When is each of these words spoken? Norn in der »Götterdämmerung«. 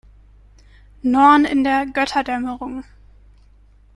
Norn 1.03 1.45
in 1.45 1.63
der 1.63 1.85
»Götterdämmerung«. 1.85 2.83